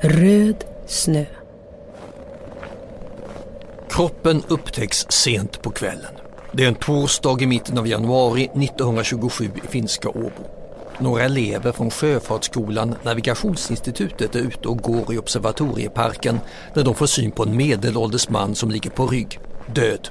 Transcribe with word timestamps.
Röd 0.00 0.64
snö. 0.86 1.24
Kroppen 3.90 4.42
upptäcks 4.48 5.06
sent 5.08 5.62
på 5.62 5.70
kvällen. 5.70 6.14
Det 6.52 6.64
är 6.64 6.68
en 6.68 6.74
torsdag 6.74 7.42
i 7.42 7.46
mitten 7.46 7.78
av 7.78 7.88
januari 7.88 8.44
1927 8.44 9.50
i 9.64 9.66
finska 9.68 10.08
Åbo. 10.08 10.30
Några 10.98 11.22
elever 11.22 11.72
från 11.72 11.90
Sjöfartsskolan 11.90 12.94
Navigationsinstitutet 13.02 14.34
är 14.34 14.40
ute 14.40 14.68
och 14.68 14.78
går 14.78 15.14
i 15.14 15.18
observatorieparken 15.18 16.40
när 16.74 16.84
de 16.84 16.94
får 16.94 17.06
syn 17.06 17.30
på 17.30 17.42
en 17.42 17.56
medelålders 17.56 18.28
man 18.28 18.54
som 18.54 18.70
ligger 18.70 18.90
på 18.90 19.06
rygg, 19.06 19.40
död. 19.74 20.08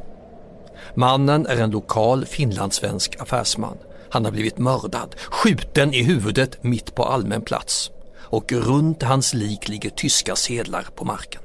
Mannen 0.96 1.46
är 1.46 1.58
en 1.58 1.72
lokal 1.72 2.26
finlandssvensk 2.26 3.22
affärsman. 3.22 3.78
Han 4.10 4.26
har 4.26 4.32
blivit 4.32 4.58
mördad, 4.58 5.16
skjuten 5.30 5.94
i 5.94 6.04
huvudet 6.04 6.64
mitt 6.64 6.96
på 6.96 7.04
allmän 7.04 7.42
plats. 7.42 7.93
Och 8.34 8.52
runt 8.52 9.04
hans 9.04 9.34
lik 9.34 9.70
ligger 9.70 9.90
tyska 9.90 10.36
sedlar 10.36 10.88
på 10.96 11.06
marken. 11.06 11.42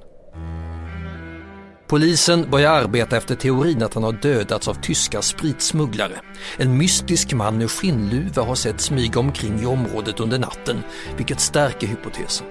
Polisen 1.88 2.50
börjar 2.50 2.72
arbeta 2.72 3.16
efter 3.16 3.34
teorin 3.34 3.82
att 3.82 3.94
han 3.94 4.02
har 4.02 4.12
dödats 4.12 4.68
av 4.68 4.74
tyska 4.74 5.22
spritsmugglare. 5.22 6.20
En 6.56 6.78
mystisk 6.78 7.32
man 7.32 7.58
med 7.58 7.70
skinnluva 7.70 8.42
har 8.42 8.54
sett 8.54 8.80
smyga 8.80 9.20
omkring 9.20 9.60
i 9.62 9.66
området 9.66 10.20
under 10.20 10.38
natten, 10.38 10.82
vilket 11.16 11.40
stärker 11.40 11.86
hypotesen. 11.86 12.46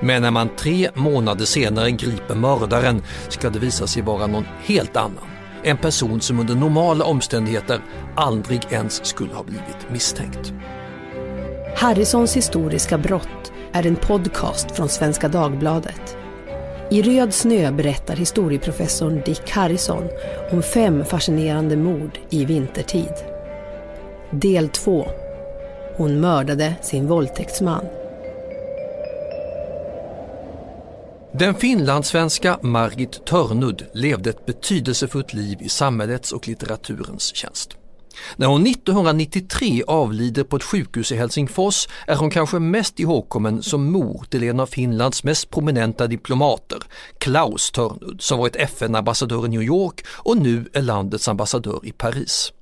Men 0.00 0.22
när 0.22 0.30
man 0.30 0.56
tre 0.56 0.90
månader 0.94 1.44
senare 1.44 1.90
griper 1.90 2.34
mördaren 2.34 3.02
ska 3.28 3.50
det 3.50 3.58
visa 3.58 3.86
sig 3.86 4.02
vara 4.02 4.26
någon 4.26 4.46
helt 4.62 4.96
annan. 4.96 5.28
En 5.62 5.76
person 5.76 6.20
som 6.20 6.40
under 6.40 6.54
normala 6.54 7.04
omständigheter 7.04 7.80
aldrig 8.16 8.66
ens 8.70 9.06
skulle 9.06 9.34
ha 9.34 9.42
blivit 9.42 9.90
misstänkt. 9.90 10.54
Harrisons 11.76 12.36
historiska 12.36 12.98
brott 12.98 13.52
är 13.72 13.86
en 13.86 13.96
podcast 13.96 14.70
från 14.70 14.88
Svenska 14.88 15.28
Dagbladet. 15.28 16.16
I 16.90 17.02
Röd 17.02 17.34
snö 17.34 17.72
berättar 17.72 18.16
historieprofessorn 18.16 19.22
Dick 19.26 19.50
Harrison 19.50 20.08
om 20.52 20.62
fem 20.62 21.04
fascinerande 21.04 21.76
mord 21.76 22.18
i 22.30 22.44
vintertid. 22.44 23.12
Del 24.30 24.68
2. 24.68 25.06
Hon 25.96 26.20
mördade 26.20 26.74
sin 26.82 27.06
våldtäktsman. 27.06 27.84
Den 31.32 31.54
finlandssvenska 31.54 32.58
Margit 32.62 33.24
Törnud 33.26 33.86
levde 33.92 34.30
ett 34.30 34.46
betydelsefullt 34.46 35.32
liv 35.32 35.58
i 35.60 35.68
samhällets 35.68 36.32
och 36.32 36.48
litteraturens 36.48 37.34
tjänst. 37.34 37.76
När 38.36 38.46
hon 38.46 38.66
1993 38.66 39.82
avlider 39.86 40.44
på 40.44 40.56
ett 40.56 40.62
sjukhus 40.62 41.12
i 41.12 41.16
Helsingfors 41.16 41.88
är 42.06 42.16
hon 42.16 42.30
kanske 42.30 42.58
mest 42.58 43.00
ihågkommen 43.00 43.62
som 43.62 43.92
mor 43.92 44.24
till 44.28 44.42
en 44.42 44.60
av 44.60 44.66
Finlands 44.66 45.24
mest 45.24 45.50
prominenta 45.50 46.06
diplomater, 46.06 46.78
Klaus 47.18 47.70
Törnud, 47.70 48.16
som 48.22 48.38
varit 48.38 48.56
FN-ambassadör 48.56 49.46
i 49.46 49.48
New 49.48 49.62
York 49.62 50.04
och 50.08 50.36
nu 50.36 50.68
är 50.72 50.82
landets 50.82 51.28
ambassadör 51.28 51.80
i 51.82 51.92
Paris. 51.92 52.52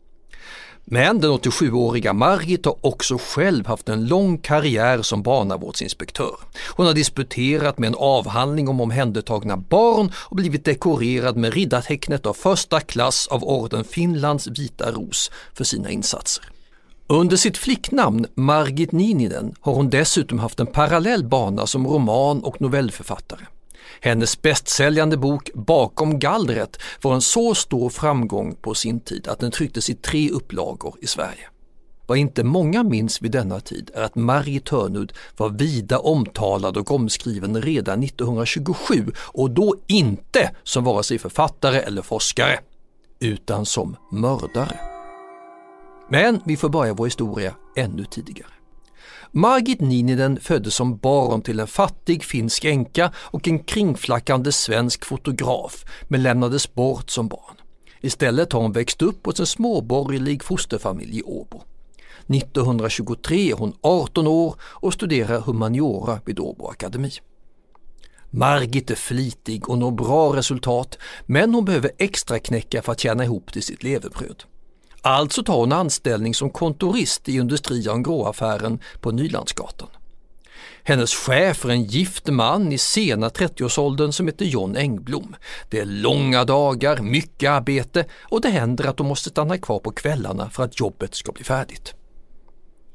Men 0.85 1.21
den 1.21 1.31
87-åriga 1.31 2.13
Margit 2.13 2.65
har 2.65 2.77
också 2.81 3.19
själv 3.19 3.67
haft 3.67 3.89
en 3.89 4.07
lång 4.07 4.39
karriär 4.39 5.03
som 5.03 5.23
barnavårdsinspektör. 5.23 6.37
Hon 6.77 6.87
har 6.87 6.95
disputerat 6.95 7.79
med 7.79 7.89
en 7.89 7.95
avhandling 7.95 8.69
om 8.69 8.81
omhändertagna 8.81 9.57
barn 9.57 10.13
och 10.17 10.37
blivit 10.37 10.65
dekorerad 10.65 11.37
med 11.37 11.55
riddartecknet 11.55 12.27
av 12.27 12.35
första 12.35 12.81
klass 12.81 13.27
av 13.27 13.45
orden 13.45 13.85
Finlands 13.85 14.47
vita 14.47 14.91
ros 14.91 15.31
för 15.55 15.65
sina 15.65 15.91
insatser. 15.91 16.45
Under 17.07 17.37
sitt 17.37 17.59
flicknamn 17.59 18.27
Margit 18.35 18.93
Nininen 18.93 19.55
har 19.61 19.75
hon 19.75 19.91
dessutom 19.91 20.39
haft 20.39 20.61
en 20.61 20.67
parallell 20.67 21.25
bana 21.25 21.67
som 21.67 21.87
roman 21.87 22.45
och 22.45 22.61
novellförfattare. 22.61 23.47
Hennes 24.01 24.43
bästsäljande 24.43 25.17
bok 25.17 25.51
Bakom 25.55 26.19
gallret 26.19 26.79
var 27.03 27.15
en 27.15 27.21
så 27.21 27.55
stor 27.55 27.91
framgång 27.91 28.55
på 28.55 28.75
sin 28.75 29.01
tid 29.01 29.29
att 29.29 29.39
den 29.39 29.51
trycktes 29.51 29.91
i 29.91 29.95
tre 29.95 30.31
upplagor 30.31 30.95
i 31.01 31.07
Sverige. 31.07 31.49
Vad 32.07 32.19
inte 32.19 32.45
många 32.45 32.83
minns 32.83 33.23
vid 33.23 33.31
denna 33.31 33.61
tid 33.61 33.91
är 33.95 34.03
att 34.03 34.15
Marie 34.15 34.61
Törnud 34.61 35.13
var 35.37 35.49
vida 35.49 35.99
omtalad 35.99 36.77
och 36.77 36.91
omskriven 36.91 37.63
redan 37.63 38.03
1927 38.03 39.13
och 39.17 39.51
då 39.51 39.75
inte 39.87 40.51
som 40.63 40.85
vare 40.85 41.03
sig 41.03 41.19
författare 41.19 41.79
eller 41.79 42.03
forskare, 42.03 42.59
utan 43.21 43.67
som 43.67 43.97
mördare. 44.11 44.81
Men 46.09 46.41
vi 46.45 46.57
får 46.57 46.69
börja 46.69 46.95
vår 46.95 47.07
historia 47.07 47.55
ännu 47.77 48.05
tidigare. 48.05 48.62
Margit 49.35 49.81
Nininen 49.81 50.41
föddes 50.41 50.75
som 50.75 50.97
barn 50.97 51.43
till 51.43 51.61
en 51.61 51.67
fattig 51.67 52.25
finsk 52.25 52.65
änka 52.65 53.13
och 53.17 53.49
en 53.49 53.59
kringflackande 53.59 54.53
svensk 54.53 55.05
fotograf 55.05 55.85
men 56.09 56.23
lämnades 56.23 56.75
bort 56.75 57.11
som 57.11 57.29
barn. 57.29 57.57
Istället 58.01 58.53
har 58.53 58.61
hon 58.61 58.73
växt 58.73 59.03
upp 59.03 59.27
hos 59.27 59.41
en 59.41 59.47
småborgerlig 59.47 60.43
fosterfamilj 60.43 61.19
i 61.19 61.23
Åbo. 61.23 61.63
1923 62.27 63.51
är 63.51 63.55
hon 63.55 63.73
18 63.81 64.27
år 64.27 64.55
och 64.61 64.93
studerar 64.93 65.41
humaniora 65.41 66.21
vid 66.25 66.41
Åbo 66.41 66.67
akademi. 66.67 67.11
Margit 68.31 68.91
är 68.91 68.95
flitig 68.95 69.69
och 69.69 69.79
når 69.79 69.91
bra 69.91 70.37
resultat 70.37 70.99
men 71.27 71.55
hon 71.55 71.65
behöver 71.65 71.91
extra 71.99 72.39
knäcka 72.39 72.83
för 72.83 72.93
att 72.93 73.01
tjäna 73.01 73.25
ihop 73.25 73.53
till 73.53 73.63
sitt 73.63 73.83
levebröd. 73.83 74.45
Alltså 75.05 75.43
tar 75.43 75.57
hon 75.57 75.73
anställning 75.73 76.35
som 76.35 76.51
kontorist 76.51 77.29
i 77.29 77.37
Industrian 77.37 78.03
Grå-affären 78.03 78.81
på 79.01 79.11
Nylandsgatan. 79.11 79.89
Hennes 80.85 81.15
chef 81.15 81.65
är 81.65 81.69
en 81.69 81.85
gift 81.85 82.29
man 82.29 82.73
i 82.73 82.79
sena 82.79 83.29
30-årsåldern 83.29 84.13
som 84.13 84.27
heter 84.27 84.45
John 84.45 84.77
Engblom. 84.77 85.37
Det 85.71 85.79
är 85.79 85.85
långa 85.85 86.45
dagar, 86.45 86.99
mycket 87.03 87.51
arbete 87.51 88.05
och 88.31 88.41
det 88.41 88.49
händer 88.49 88.87
att 88.87 88.97
de 88.97 89.07
måste 89.07 89.31
stanna 89.31 89.59
kvar 89.59 89.79
på 89.79 89.91
kvällarna 89.91 90.51
för 90.51 90.65
att 90.65 90.81
jobbet 90.81 91.15
ska 91.15 91.33
bli 91.33 91.45
färdigt. 91.45 91.95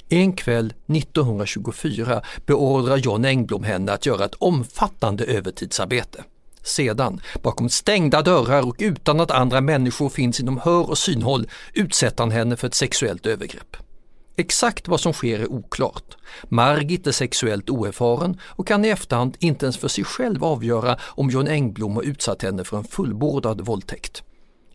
En 0.10 0.34
kväll 0.34 0.74
1924 0.88 2.22
beordrar 2.46 2.98
John 2.98 3.26
Engblom 3.26 3.64
henne 3.64 3.92
att 3.94 4.06
göra 4.06 4.26
ett 4.26 4.36
omfattande 4.36 5.26
övertidsarbete. 5.26 6.24
Sedan, 6.64 7.22
bakom 7.44 7.70
stängda 7.70 8.22
dörrar 8.22 8.68
och 8.68 8.76
utan 8.80 9.20
att 9.20 9.32
andra 9.32 9.62
människor 9.62 10.10
finns 10.10 10.40
inom 10.40 10.58
hör 10.58 10.90
och 10.90 10.98
synhåll, 10.98 11.48
utsätter 11.74 12.24
han 12.24 12.32
henne 12.32 12.56
för 12.56 12.68
ett 12.68 12.74
sexuellt 12.74 13.26
övergrepp. 13.26 13.78
Exakt 14.40 14.88
vad 14.88 15.00
som 15.00 15.14
sker 15.14 15.40
är 15.40 15.52
oklart. 15.52 16.18
Margit 16.44 17.08
är 17.08 17.12
sexuellt 17.12 17.70
oerfaren 17.70 18.40
och 18.44 18.68
kan 18.68 18.86
i 18.86 18.90
efterhand 18.90 19.38
inte 19.40 19.66
ens 19.66 19.78
för 19.78 19.88
sig 19.88 20.04
själv 20.04 20.44
avgöra 20.44 20.98
om 21.02 21.30
John 21.30 21.48
Engblom 21.48 21.96
har 21.96 22.04
utsatt 22.04 22.42
henne 22.42 22.64
för 22.64 22.78
en 22.78 22.84
fullbordad 22.84 23.62
våldtäkt. 23.62 24.24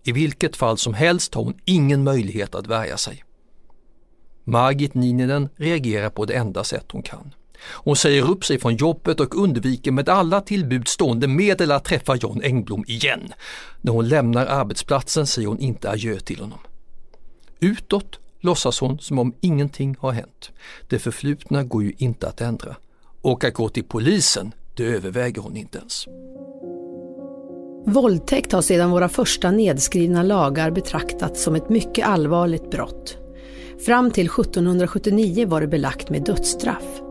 I 0.05 0.13
vilket 0.13 0.57
fall 0.57 0.79
som 0.79 0.95
helst 0.95 1.35
har 1.35 1.45
hon 1.45 1.59
ingen 1.65 2.05
möjlighet 2.05 2.55
att 2.55 2.67
värja 2.67 2.97
sig. 2.97 3.25
Margit 4.45 4.95
Nininen 4.95 5.49
reagerar 5.57 6.11
på 6.11 6.25
det 6.25 6.35
enda 6.35 6.65
sätt 6.65 6.87
hon 6.93 7.03
kan. 7.03 7.35
Hon 7.71 7.97
säger 7.97 8.31
upp 8.31 8.45
sig 8.45 8.59
från 8.59 8.77
jobbet 8.77 9.21
och 9.21 9.37
undviker 9.39 9.93
med 9.93 10.09
alla 10.09 10.41
tillbudstående 10.41 11.29
medel 11.29 11.73
att 11.73 11.85
träffa 11.85 12.17
John 12.17 12.41
Engblom 12.43 12.85
igen. 12.89 13.33
När 13.81 13.93
hon 13.93 14.09
lämnar 14.09 14.47
arbetsplatsen 14.47 15.27
säger 15.27 15.49
hon 15.49 15.59
inte 15.59 15.91
adjö 15.91 16.21
till 16.21 16.41
honom. 16.41 16.59
Utåt 17.61 18.19
låtsas 18.41 18.81
hon 18.81 18.99
som 18.99 19.19
om 19.19 19.35
ingenting 19.41 19.97
har 20.01 20.13
hänt. 20.13 20.51
Det 20.89 20.99
förflutna 20.99 21.65
går 21.65 21.83
ju 21.83 21.93
inte 21.99 22.29
att 22.29 22.41
ändra. 22.41 22.77
Och 23.23 23.45
att 23.45 23.55
gå 23.55 23.69
till 23.69 23.85
polisen, 23.85 24.53
det 24.77 24.85
överväger 24.85 25.43
hon 25.43 25.57
inte 25.57 25.79
ens. 25.79 26.07
Våldtäkt 27.87 28.53
har 28.53 28.63
sedan 28.63 28.91
våra 28.91 29.09
första 29.09 29.51
nedskrivna 29.51 30.23
lagar 30.23 30.71
betraktats 30.71 31.43
som 31.43 31.55
ett 31.55 31.69
mycket 31.69 32.07
allvarligt 32.07 32.71
brott. 32.71 33.17
Fram 33.87 34.11
till 34.11 34.27
1779 34.27 35.47
var 35.49 35.61
det 35.61 35.67
belagt 35.67 36.11
med 36.11 36.25
dödsstraff. 36.25 37.02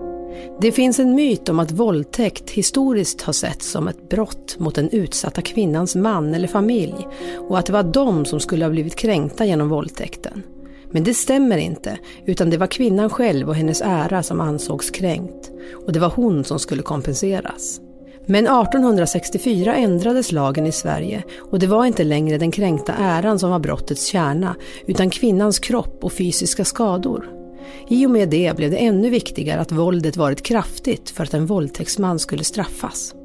Det 0.61 0.71
finns 0.71 0.99
en 0.99 1.15
myt 1.15 1.49
om 1.49 1.59
att 1.59 1.71
våldtäkt 1.71 2.49
historiskt 2.49 3.21
har 3.21 3.33
setts 3.33 3.71
som 3.71 3.87
ett 3.87 4.09
brott 4.09 4.59
mot 4.59 4.75
den 4.75 4.89
utsatta 4.89 5.41
kvinnans 5.41 5.95
man 5.95 6.33
eller 6.33 6.47
familj 6.47 7.07
och 7.49 7.59
att 7.59 7.65
det 7.65 7.73
var 7.73 7.83
de 7.83 8.25
som 8.25 8.39
skulle 8.39 8.65
ha 8.65 8.71
blivit 8.71 8.95
kränkta 8.95 9.45
genom 9.45 9.69
våldtäkten. 9.69 10.43
Men 10.91 11.03
det 11.03 11.13
stämmer 11.13 11.57
inte, 11.57 11.97
utan 12.25 12.49
det 12.49 12.57
var 12.57 12.67
kvinnan 12.67 13.09
själv 13.09 13.49
och 13.49 13.55
hennes 13.55 13.81
ära 13.81 14.23
som 14.23 14.41
ansågs 14.41 14.89
kränkt. 14.89 15.51
Och 15.85 15.93
det 15.93 15.99
var 15.99 16.09
hon 16.09 16.43
som 16.43 16.59
skulle 16.59 16.81
kompenseras. 16.81 17.81
Men 18.25 18.47
1864 18.47 19.75
ändrades 19.75 20.31
lagen 20.31 20.67
i 20.67 20.71
Sverige 20.71 21.23
och 21.39 21.59
det 21.59 21.67
var 21.67 21.85
inte 21.85 22.03
längre 22.03 22.37
den 22.37 22.51
kränkta 22.51 22.93
äran 22.93 23.39
som 23.39 23.49
var 23.49 23.59
brottets 23.59 24.05
kärna, 24.05 24.55
utan 24.85 25.09
kvinnans 25.09 25.59
kropp 25.59 26.03
och 26.03 26.13
fysiska 26.13 26.65
skador. 26.65 27.40
I 27.87 28.05
och 28.05 28.11
med 28.11 28.29
det 28.29 28.57
blev 28.57 28.71
det 28.71 28.77
ännu 28.77 29.09
viktigare 29.09 29.61
att 29.61 29.71
våldet 29.71 30.17
varit 30.17 30.41
kraftigt 30.41 31.09
för 31.09 31.23
att 31.23 31.33
en 31.33 31.45
våldtäktsman 31.45 32.19
skulle 32.19 32.43
straffas. 32.43 33.15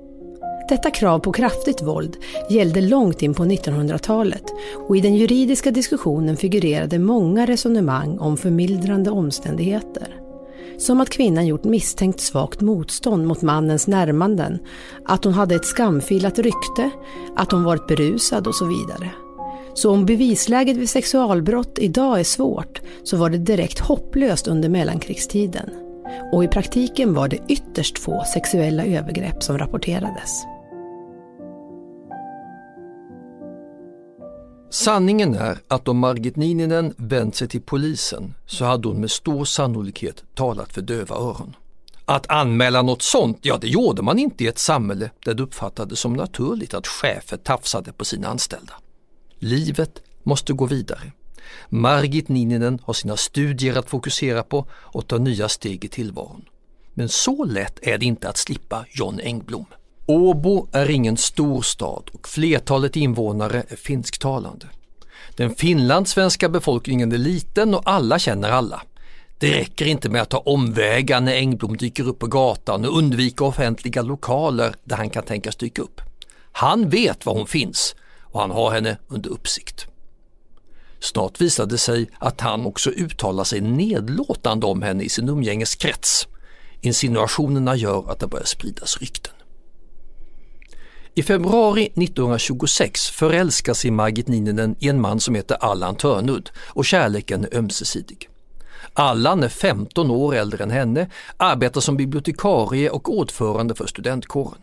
Detta 0.68 0.90
krav 0.90 1.18
på 1.18 1.32
kraftigt 1.32 1.82
våld 1.82 2.16
gällde 2.50 2.80
långt 2.80 3.22
in 3.22 3.34
på 3.34 3.44
1900-talet 3.44 4.44
och 4.88 4.96
i 4.96 5.00
den 5.00 5.16
juridiska 5.16 5.70
diskussionen 5.70 6.36
figurerade 6.36 6.98
många 6.98 7.46
resonemang 7.46 8.18
om 8.18 8.36
förmildrande 8.36 9.10
omständigheter. 9.10 10.16
Som 10.78 11.00
att 11.00 11.10
kvinnan 11.10 11.46
gjort 11.46 11.64
misstänkt 11.64 12.20
svagt 12.20 12.60
motstånd 12.60 13.26
mot 13.26 13.42
mannens 13.42 13.86
närmanden, 13.86 14.58
att 15.04 15.24
hon 15.24 15.32
hade 15.32 15.54
ett 15.54 15.66
skamfilat 15.66 16.38
rykte, 16.38 16.90
att 17.36 17.52
hon 17.52 17.64
varit 17.64 17.86
berusad 17.86 18.46
och 18.46 18.54
så 18.54 18.64
vidare. 18.64 19.10
Så 19.76 19.90
om 19.90 20.06
bevisläget 20.06 20.76
vid 20.76 20.90
sexualbrott 20.90 21.78
idag 21.78 22.20
är 22.20 22.24
svårt 22.24 22.80
så 23.02 23.16
var 23.16 23.30
det 23.30 23.38
direkt 23.38 23.78
hopplöst 23.78 24.46
under 24.46 24.68
mellankrigstiden. 24.68 25.70
Och 26.32 26.44
i 26.44 26.48
praktiken 26.48 27.14
var 27.14 27.28
det 27.28 27.38
ytterst 27.48 27.98
få 27.98 28.24
sexuella 28.34 28.84
övergrepp 28.84 29.42
som 29.42 29.58
rapporterades. 29.58 30.30
Sanningen 34.70 35.34
är 35.34 35.58
att 35.68 35.88
om 35.88 35.98
Margit 35.98 36.36
Nininen 36.36 36.94
vänt 36.96 37.36
sig 37.36 37.48
till 37.48 37.62
polisen 37.62 38.34
så 38.46 38.64
hade 38.64 38.88
hon 38.88 39.00
med 39.00 39.10
stor 39.10 39.44
sannolikhet 39.44 40.24
talat 40.34 40.72
för 40.72 40.80
döva 40.80 41.16
öron. 41.16 41.56
Att 42.04 42.30
anmäla 42.30 42.82
något 42.82 43.02
sånt, 43.02 43.38
ja 43.42 43.58
det 43.60 43.68
gjorde 43.68 44.02
man 44.02 44.18
inte 44.18 44.44
i 44.44 44.46
ett 44.46 44.58
samhälle 44.58 45.10
där 45.24 45.34
det 45.34 45.42
uppfattades 45.42 46.00
som 46.00 46.12
naturligt 46.12 46.74
att 46.74 46.86
chefer 46.86 47.36
tafsade 47.36 47.92
på 47.92 48.04
sina 48.04 48.28
anställda. 48.28 48.72
Livet 49.38 50.02
måste 50.22 50.52
gå 50.52 50.66
vidare. 50.66 51.12
Margit 51.68 52.28
Nininen 52.28 52.78
har 52.82 52.94
sina 52.94 53.16
studier 53.16 53.78
att 53.78 53.90
fokusera 53.90 54.42
på 54.42 54.66
och 54.72 55.06
ta 55.06 55.18
nya 55.18 55.48
steg 55.48 55.84
i 55.84 55.88
tillvaron. 55.88 56.44
Men 56.94 57.08
så 57.08 57.44
lätt 57.44 57.78
är 57.82 57.98
det 57.98 58.06
inte 58.06 58.28
att 58.28 58.36
slippa 58.36 58.86
John 58.90 59.20
Engblom. 59.20 59.66
Åbo 60.06 60.68
är 60.72 60.90
ingen 60.90 61.16
stor 61.16 61.62
stad 61.62 62.10
och 62.12 62.28
flertalet 62.28 62.96
invånare 62.96 63.64
är 63.68 63.76
finsktalande. 63.76 64.66
Den 65.36 65.54
finlandssvenska 65.54 66.48
befolkningen 66.48 67.12
är 67.12 67.18
liten 67.18 67.74
och 67.74 67.82
alla 67.84 68.18
känner 68.18 68.50
alla. 68.50 68.82
Det 69.38 69.50
räcker 69.50 69.86
inte 69.86 70.08
med 70.08 70.22
att 70.22 70.30
ta 70.30 70.38
omvägar 70.38 71.20
när 71.20 71.32
Engblom 71.32 71.76
dyker 71.76 72.08
upp 72.08 72.18
på 72.18 72.26
gatan 72.26 72.84
och 72.84 72.98
undvika 72.98 73.44
offentliga 73.44 74.02
lokaler 74.02 74.74
där 74.84 74.96
han 74.96 75.10
kan 75.10 75.24
tänkas 75.24 75.56
dyka 75.56 75.82
upp. 75.82 76.00
Han 76.52 76.88
vet 76.88 77.26
var 77.26 77.34
hon 77.34 77.46
finns 77.46 77.94
och 78.36 78.42
han 78.42 78.50
har 78.50 78.70
henne 78.70 78.98
under 79.08 79.30
uppsikt. 79.30 79.86
Snart 81.00 81.40
visade 81.40 81.74
det 81.74 81.78
sig 81.78 82.10
att 82.18 82.40
han 82.40 82.66
också 82.66 82.90
uttalar 82.90 83.44
sig 83.44 83.60
nedlåtande 83.60 84.66
om 84.66 84.82
henne 84.82 85.04
i 85.04 85.08
sin 85.08 85.28
umgängeskrets. 85.28 86.28
Insinuationerna 86.80 87.76
gör 87.76 88.10
att 88.10 88.20
det 88.20 88.26
börjar 88.26 88.44
spridas 88.44 88.98
rykten. 88.98 89.32
I 91.14 91.22
februari 91.22 91.86
1926 91.86 93.10
förälskar 93.10 93.74
sig 93.74 93.90
Margit 93.90 94.28
Nininen 94.28 94.76
i 94.78 94.88
en 94.88 95.00
man 95.00 95.20
som 95.20 95.34
heter 95.34 95.56
Allan 95.60 95.96
Törnud 95.96 96.50
och 96.58 96.84
kärleken 96.84 97.44
är 97.44 97.56
ömsesidig. 97.56 98.28
Allan 98.92 99.42
är 99.42 99.48
15 99.48 100.10
år 100.10 100.34
äldre 100.34 100.64
än 100.64 100.70
henne, 100.70 101.10
arbetar 101.36 101.80
som 101.80 101.96
bibliotekarie 101.96 102.90
och 102.90 103.18
ordförande 103.18 103.74
för 103.74 103.86
studentkåren. 103.86 104.60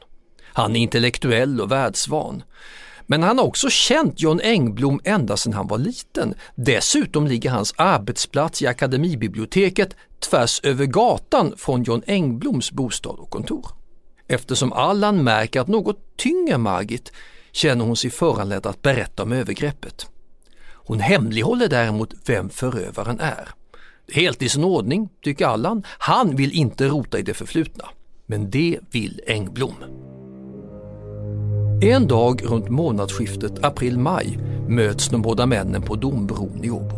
Han 0.53 0.75
är 0.75 0.79
intellektuell 0.79 1.61
och 1.61 1.71
världsvan. 1.71 2.43
Men 3.07 3.23
han 3.23 3.38
har 3.38 3.45
också 3.45 3.69
känt 3.69 4.21
John 4.21 4.39
Engblom 4.44 5.00
ända 5.03 5.38
sedan 5.38 5.53
han 5.53 5.67
var 5.67 5.77
liten. 5.77 6.33
Dessutom 6.55 7.27
ligger 7.27 7.50
hans 7.50 7.73
arbetsplats 7.77 8.61
i 8.61 8.67
Akademibiblioteket 8.67 9.95
tvärs 10.19 10.61
över 10.63 10.85
gatan 10.85 11.53
från 11.57 11.83
John 11.83 12.01
Engbloms 12.05 12.71
bostad 12.71 13.15
och 13.19 13.29
kontor. 13.29 13.67
Eftersom 14.27 14.73
Allan 14.73 15.23
märker 15.23 15.61
att 15.61 15.67
något 15.67 16.17
tynger 16.17 16.57
Margit 16.57 17.11
känner 17.51 17.85
hon 17.85 17.95
sig 17.95 18.09
föranledd 18.09 18.65
att 18.65 18.81
berätta 18.81 19.23
om 19.23 19.31
övergreppet. 19.31 20.07
Hon 20.85 21.00
hemlighåller 21.00 21.67
däremot 21.67 22.13
vem 22.25 22.50
förövaren 22.50 23.19
är. 23.19 23.50
Helt 24.11 24.41
i 24.41 24.50
sin 24.50 24.63
ordning, 24.63 25.09
tycker 25.23 25.45
Allan. 25.45 25.83
Han 25.88 26.35
vill 26.35 26.51
inte 26.51 26.88
rota 26.88 27.19
i 27.19 27.21
det 27.21 27.33
förflutna. 27.33 27.89
Men 28.25 28.50
det 28.50 28.79
vill 28.91 29.21
Engblom. 29.27 29.75
En 31.81 32.07
dag 32.07 32.45
runt 32.45 32.69
månadsskiftet 32.69 33.63
april-maj 33.63 34.39
möts 34.67 35.09
de 35.09 35.21
båda 35.21 35.45
männen 35.45 35.81
på 35.81 35.95
Dombron 35.95 36.63
i 36.63 36.69
Åbo. 36.69 36.95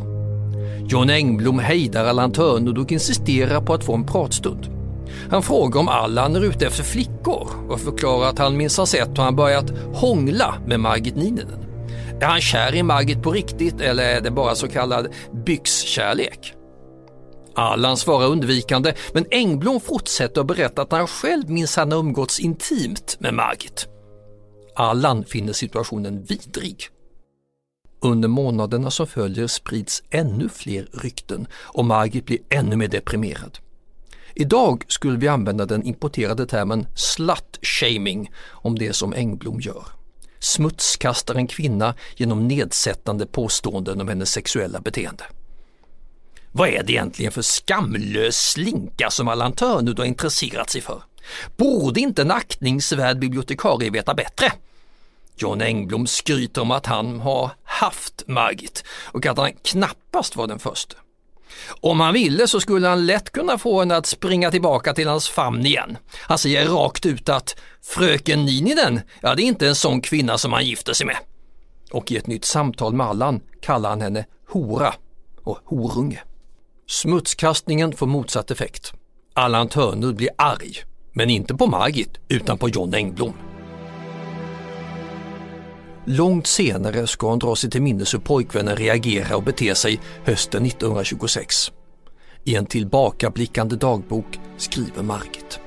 John 0.87 1.09
Engblom 1.09 1.59
hejdar 1.59 2.05
Allan 2.05 2.31
Törnud 2.31 2.77
och 2.77 2.91
insisterar 2.91 3.61
på 3.61 3.73
att 3.73 3.83
få 3.83 3.95
en 3.95 4.05
pratstund. 4.05 4.67
Han 5.31 5.43
frågar 5.43 5.79
om 5.79 5.87
Allan 5.87 6.35
är 6.35 6.45
ute 6.45 6.65
efter 6.65 6.83
flickor 6.83 7.49
och 7.69 7.79
förklarar 7.79 8.29
att 8.29 8.39
han 8.39 8.57
minns 8.57 8.77
har 8.77 8.85
sett 8.85 9.17
hur 9.17 9.23
han 9.23 9.35
börjat 9.35 9.71
hångla 9.93 10.55
med 10.67 10.79
Margit 10.79 11.15
Nininen. 11.15 11.65
Är 12.21 12.25
han 12.25 12.41
kär 12.41 12.75
i 12.75 12.83
Margit 12.83 13.23
på 13.23 13.31
riktigt 13.31 13.81
eller 13.81 14.03
är 14.03 14.21
det 14.21 14.31
bara 14.31 14.55
så 14.55 14.67
kallad 14.67 15.07
byxkärlek? 15.45 16.53
Allan 17.55 17.97
svarar 17.97 18.27
undvikande 18.27 18.93
men 19.13 19.25
Engblom 19.31 19.79
fortsätter 19.79 20.41
att 20.41 20.47
berätta 20.47 20.81
att 20.81 20.91
han 20.91 21.07
själv 21.07 21.49
minns 21.49 21.75
han 21.75 21.93
umgåtts 21.93 22.39
intimt 22.39 23.17
med 23.19 23.33
Margit. 23.33 23.87
Allan 24.75 25.25
finner 25.25 25.53
situationen 25.53 26.23
vidrig. 26.23 26.87
Under 28.01 28.27
månaderna 28.27 28.91
som 28.91 29.07
följer 29.07 29.47
sprids 29.47 30.03
ännu 30.09 30.49
fler 30.49 30.87
rykten 30.93 31.47
och 31.53 31.85
Margit 31.85 32.25
blir 32.25 32.39
ännu 32.49 32.75
mer 32.75 32.87
deprimerad. 32.87 33.57
Idag 34.33 34.83
skulle 34.87 35.17
vi 35.17 35.27
använda 35.27 35.65
den 35.65 35.83
importerade 35.83 36.45
termen 36.47 36.87
slut-shaming 36.95 38.31
om 38.49 38.75
det 38.75 38.93
som 38.93 39.13
Engblom 39.13 39.59
gör. 39.59 39.85
Smutskastar 40.39 41.35
en 41.35 41.47
kvinna 41.47 41.95
genom 42.15 42.47
nedsättande 42.47 43.25
påståenden 43.25 44.01
om 44.01 44.07
hennes 44.07 44.31
sexuella 44.31 44.79
beteende. 44.79 45.23
Vad 46.51 46.69
är 46.69 46.83
det 46.83 46.93
egentligen 46.93 47.31
för 47.31 47.41
skamlös 47.41 48.51
slinka 48.51 49.09
som 49.09 49.27
Allan 49.27 49.53
Törnud 49.53 49.99
har 49.99 50.05
intresserat 50.05 50.69
sig 50.69 50.81
för? 50.81 51.03
Borde 51.57 51.99
inte 51.99 52.21
en 52.21 52.31
aktningsvärd 52.31 53.19
bibliotekarie 53.19 53.89
veta 53.89 54.13
bättre? 54.13 54.51
John 55.37 55.61
Engblom 55.61 56.07
skryter 56.07 56.61
om 56.61 56.71
att 56.71 56.85
han 56.85 57.19
har 57.19 57.51
haft 57.63 58.23
Margit 58.27 58.83
och 59.05 59.25
att 59.25 59.37
han 59.37 59.53
knappast 59.53 60.35
var 60.35 60.47
den 60.47 60.59
första. 60.59 60.95
Om 61.81 61.99
han 61.99 62.13
ville 62.13 62.47
så 62.47 62.59
skulle 62.59 62.87
han 62.87 63.05
lätt 63.05 63.31
kunna 63.31 63.57
få 63.57 63.79
henne 63.79 63.95
att 63.95 64.05
springa 64.05 64.51
tillbaka 64.51 64.93
till 64.93 65.07
hans 65.07 65.29
famn 65.29 65.65
igen. 65.65 65.97
Han 66.21 66.37
säger 66.37 66.67
rakt 66.67 67.05
ut 67.05 67.29
att 67.29 67.55
fröken 67.81 68.45
Nininen, 68.45 69.01
ja 69.21 69.35
det 69.35 69.41
är 69.41 69.45
inte 69.45 69.67
en 69.67 69.75
sån 69.75 70.01
kvinna 70.01 70.37
som 70.37 70.53
han 70.53 70.65
gifter 70.65 70.93
sig 70.93 71.07
med. 71.07 71.17
Och 71.91 72.11
i 72.11 72.17
ett 72.17 72.27
nytt 72.27 72.45
samtal 72.45 72.93
med 72.93 73.07
Allan 73.07 73.41
kallar 73.61 73.89
han 73.89 74.01
henne 74.01 74.25
hora 74.49 74.93
och 75.43 75.59
horunge. 75.65 76.23
Smutskastningen 76.87 77.93
får 77.93 78.07
motsatt 78.07 78.51
effekt. 78.51 78.93
Allan 79.33 79.67
Törnud 79.67 80.15
blir 80.15 80.29
arg, 80.37 80.83
men 81.15 81.29
inte 81.29 81.55
på 81.55 81.67
Margit 81.67 82.17
utan 82.27 82.57
på 82.57 82.69
John 82.69 82.93
Engblom. 82.93 83.33
Långt 86.05 86.47
senare 86.47 87.07
ska 87.07 87.29
hon 87.29 87.39
dra 87.39 87.55
sig 87.55 87.69
till 87.69 87.81
minnes 87.81 88.13
hur 88.13 88.19
pojkvännen 88.19 88.75
reagerar 88.75 89.35
och 89.35 89.43
beter 89.43 89.73
sig 89.73 89.99
hösten 90.23 90.65
1926. 90.65 91.71
I 92.43 92.55
en 92.55 92.65
tillbakablickande 92.65 93.75
dagbok 93.75 94.39
skriver 94.57 95.03
Margit. 95.03 95.59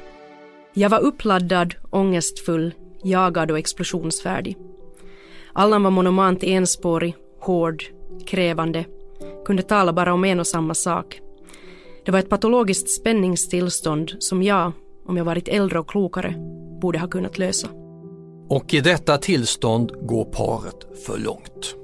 Jag 0.75 0.91
var 0.91 1.01
uppladdad, 1.01 1.75
ångestfull, 1.91 2.75
jagad 3.05 3.51
och 3.51 3.59
explosionsfärdig. 3.59 4.57
Allan 5.53 5.83
var 5.83 5.91
monomant 5.91 6.43
enspårig, 6.43 7.15
hård, 7.41 7.85
krävande, 8.27 8.85
kunde 9.45 9.63
tala 9.63 9.93
bara 9.93 10.13
om 10.13 10.25
en 10.25 10.41
och 10.41 10.47
samma 10.47 10.75
sak. 10.75 11.21
Det 12.05 12.13
var 12.13 12.19
ett 12.19 12.29
patologiskt 12.29 12.91
spänningstillstånd 12.91 14.13
som 14.19 14.43
jag, 14.43 14.73
om 15.09 15.17
jag 15.17 15.25
varit 15.25 15.49
äldre 15.49 15.79
och 15.79 15.91
klokare, 15.91 16.35
borde 16.81 16.99
ha 16.99 17.09
kunnat 17.09 17.39
lösa. 17.39 17.69
Och 18.49 18.75
i 18.75 18.81
detta 18.81 19.19
tillstånd 19.19 19.93
går 20.01 20.25
paret 20.25 21.07
för 21.07 21.19
långt. 21.19 21.75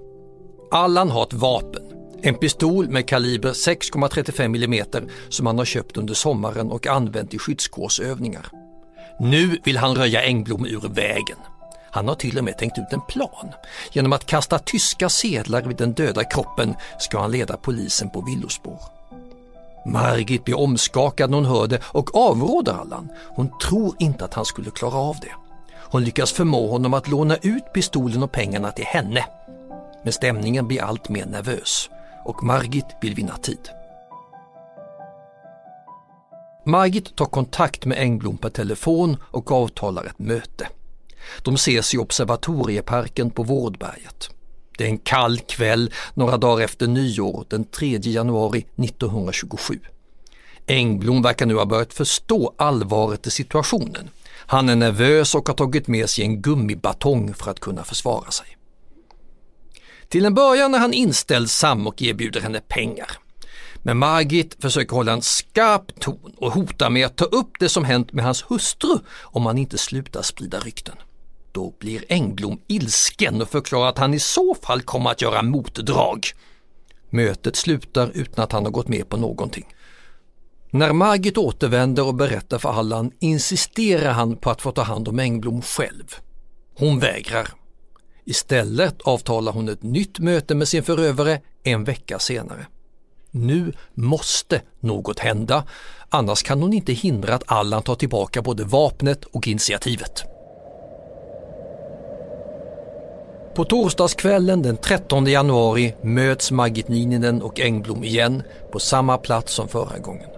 Allan 0.70 1.10
har 1.10 1.22
ett 1.22 1.32
vapen, 1.32 1.82
en 2.22 2.34
pistol 2.34 2.88
med 2.88 3.08
kaliber 3.08 3.50
6,35 3.50 4.64
mm 4.64 5.08
som 5.28 5.46
han 5.46 5.58
har 5.58 5.64
köpt 5.64 5.96
under 5.96 6.14
sommaren 6.14 6.70
och 6.70 6.86
använt 6.86 7.34
i 7.34 7.38
skyddskårsövningar. 7.38 8.46
Nu 9.20 9.58
vill 9.64 9.76
han 9.76 9.94
röja 9.94 10.22
Engblom 10.22 10.66
ur 10.66 10.88
vägen. 10.88 11.38
Han 11.90 12.08
har 12.08 12.14
till 12.14 12.38
och 12.38 12.44
med 12.44 12.58
tänkt 12.58 12.78
ut 12.78 12.92
en 12.92 13.00
plan. 13.00 13.52
Genom 13.92 14.12
att 14.12 14.26
kasta 14.26 14.58
tyska 14.58 15.08
sedlar 15.08 15.62
vid 15.62 15.76
den 15.76 15.92
döda 15.92 16.24
kroppen 16.24 16.74
ska 16.98 17.18
han 17.18 17.30
leda 17.30 17.56
polisen 17.56 18.10
på 18.10 18.20
villospår. 18.20 18.78
Margit 19.86 20.44
blir 20.44 20.58
omskakad 20.58 21.30
när 21.30 21.36
hon 21.36 21.46
hör 21.46 21.66
det 21.66 21.80
och 21.84 22.16
avråder 22.16 22.72
Allan. 22.72 23.08
Hon 23.28 23.58
tror 23.58 23.94
inte 23.98 24.24
att 24.24 24.34
han 24.34 24.44
skulle 24.44 24.70
klara 24.70 24.94
av 24.94 25.16
det. 25.20 25.32
Hon 25.74 26.04
lyckas 26.04 26.32
förmå 26.32 26.70
honom 26.70 26.94
att 26.94 27.08
låna 27.08 27.36
ut 27.36 27.72
pistolen 27.74 28.22
och 28.22 28.32
pengarna 28.32 28.70
till 28.70 28.84
henne. 28.84 29.24
Men 30.02 30.12
stämningen 30.12 30.66
blir 30.66 30.82
allt 30.82 31.08
mer 31.08 31.26
nervös 31.26 31.90
och 32.24 32.44
Margit 32.44 32.86
vill 33.00 33.14
vinna 33.14 33.36
tid. 33.36 33.68
Margit 36.66 37.16
tar 37.16 37.26
kontakt 37.26 37.84
med 37.84 37.98
Engblom 37.98 38.36
per 38.36 38.50
telefon 38.50 39.16
och 39.30 39.52
avtalar 39.52 40.04
ett 40.04 40.18
möte. 40.18 40.68
De 41.42 41.54
ses 41.54 41.94
i 41.94 41.98
observatorieparken 41.98 43.30
på 43.30 43.42
Vårdberget. 43.42 44.30
Det 44.78 44.84
är 44.84 44.88
en 44.88 44.98
kall 44.98 45.38
kväll 45.38 45.92
några 46.14 46.36
dagar 46.36 46.64
efter 46.64 46.86
nyår 46.86 47.44
den 47.48 47.64
3 47.64 47.98
januari 48.02 48.58
1927. 48.58 49.80
Engblom 50.66 51.22
verkar 51.22 51.46
nu 51.46 51.54
ha 51.54 51.66
börjat 51.66 51.94
förstå 51.94 52.54
allvaret 52.58 53.26
i 53.26 53.30
situationen. 53.30 54.10
Han 54.46 54.68
är 54.68 54.76
nervös 54.76 55.34
och 55.34 55.48
har 55.48 55.54
tagit 55.54 55.88
med 55.88 56.10
sig 56.10 56.24
en 56.24 56.42
gummibatong 56.42 57.34
för 57.34 57.50
att 57.50 57.60
kunna 57.60 57.84
försvara 57.84 58.30
sig. 58.30 58.46
Till 60.08 60.24
en 60.24 60.34
början 60.34 60.74
är 60.74 60.78
han 60.78 60.92
inställsam 60.92 61.86
och 61.86 62.02
erbjuder 62.02 62.40
henne 62.40 62.60
pengar. 62.60 63.10
Men 63.82 63.98
Margit 63.98 64.56
försöker 64.62 64.96
hålla 64.96 65.12
en 65.12 65.22
skarp 65.22 66.00
ton 66.00 66.34
och 66.36 66.52
hotar 66.52 66.90
med 66.90 67.06
att 67.06 67.16
ta 67.16 67.24
upp 67.24 67.50
det 67.58 67.68
som 67.68 67.84
hänt 67.84 68.12
med 68.12 68.24
hans 68.24 68.44
hustru 68.48 68.98
om 69.22 69.46
han 69.46 69.58
inte 69.58 69.78
slutar 69.78 70.22
sprida 70.22 70.58
rykten. 70.58 70.96
Då 71.54 71.74
blir 71.78 72.04
Engblom 72.08 72.60
ilsken 72.66 73.42
och 73.42 73.48
förklarar 73.48 73.88
att 73.88 73.98
han 73.98 74.14
i 74.14 74.18
så 74.18 74.54
fall 74.62 74.82
kommer 74.82 75.10
att 75.10 75.22
göra 75.22 75.42
motdrag. 75.42 76.26
Mötet 77.10 77.56
slutar 77.56 78.10
utan 78.14 78.44
att 78.44 78.52
han 78.52 78.64
har 78.64 78.70
gått 78.70 78.88
med 78.88 79.08
på 79.08 79.16
någonting. 79.16 79.64
När 80.70 80.92
Margit 80.92 81.38
återvänder 81.38 82.06
och 82.06 82.14
berättar 82.14 82.58
för 82.58 82.68
Allan 82.68 83.10
insisterar 83.18 84.12
han 84.12 84.36
på 84.36 84.50
att 84.50 84.62
få 84.62 84.72
ta 84.72 84.82
hand 84.82 85.08
om 85.08 85.18
Engblom 85.18 85.62
själv. 85.62 86.14
Hon 86.78 86.98
vägrar. 86.98 87.48
Istället 88.24 89.02
avtalar 89.02 89.52
hon 89.52 89.68
ett 89.68 89.82
nytt 89.82 90.18
möte 90.18 90.54
med 90.54 90.68
sin 90.68 90.82
förövare 90.82 91.40
en 91.62 91.84
vecka 91.84 92.18
senare. 92.18 92.66
Nu 93.30 93.72
måste 93.94 94.62
något 94.80 95.18
hända, 95.18 95.64
annars 96.08 96.42
kan 96.42 96.62
hon 96.62 96.72
inte 96.72 96.92
hindra 96.92 97.34
att 97.34 97.52
Allan 97.52 97.82
tar 97.82 97.94
tillbaka 97.94 98.42
både 98.42 98.64
vapnet 98.64 99.24
och 99.24 99.48
initiativet. 99.48 100.33
På 103.54 103.64
torsdagskvällen 103.64 104.62
den 104.62 104.76
13 104.76 105.26
januari 105.26 105.94
möts 106.00 106.50
Margit 106.50 106.88
Nininen 106.88 107.42
och 107.42 107.60
Engblom 107.60 108.04
igen 108.04 108.42
på 108.72 108.78
samma 108.78 109.18
plats 109.18 109.54
som 109.54 109.68
förra 109.68 109.98
gången. 109.98 110.28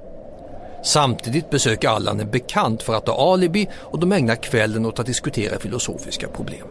Samtidigt 0.84 1.50
besöker 1.50 1.88
Allan 1.88 2.20
en 2.20 2.30
bekant 2.30 2.82
för 2.82 2.94
att 2.94 3.08
ha 3.08 3.32
alibi 3.32 3.68
och 3.74 4.00
de 4.00 4.12
ägnar 4.12 4.34
kvällen 4.34 4.86
åt 4.86 4.98
att 4.98 5.06
diskutera 5.06 5.58
filosofiska 5.58 6.28
problem. 6.28 6.66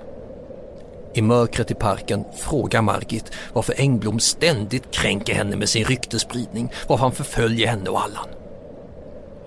I 1.14 1.22
mörkret 1.22 1.72
i 1.72 1.74
parken 1.74 2.24
frågar 2.36 2.82
Margit 2.82 3.32
varför 3.54 3.74
Engblom 3.78 4.20
ständigt 4.20 4.92
kränker 4.92 5.34
henne 5.34 5.56
med 5.56 5.70
sin 5.70 5.86
ryktespridning, 5.86 6.72
varför 6.88 7.04
han 7.04 7.12
förföljer 7.12 7.68
henne 7.68 7.90
och 7.90 8.02
Allan. 8.02 8.28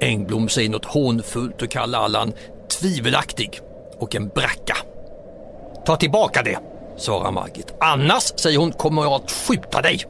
Engblom 0.00 0.48
säger 0.48 0.70
något 0.70 0.84
hånfullt 0.84 1.62
och 1.62 1.70
kallar 1.70 1.98
Allan 1.98 2.32
tvivelaktig 2.68 3.60
och 3.98 4.14
en 4.14 4.28
bracka. 4.28 4.76
Ta 5.86 5.96
tillbaka 5.96 6.42
det, 6.42 6.58
svarar 6.98 7.32
Margit. 7.32 7.74
Annars, 7.80 8.32
säger 8.36 8.58
hon, 8.58 8.72
kommer 8.72 9.02
jag 9.02 9.12
att 9.12 9.30
skjuta 9.30 9.82
dig. 9.82 10.04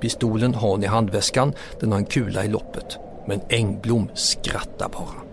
Pistolen 0.00 0.54
har 0.54 0.68
hon 0.68 0.84
i 0.84 0.86
handväskan, 0.86 1.52
den 1.80 1.92
har 1.92 1.98
en 1.98 2.04
kula 2.04 2.44
i 2.44 2.48
loppet. 2.48 2.98
Men 3.26 3.40
Engblom 3.48 4.10
skrattar 4.14 4.88
bara. 4.88 5.24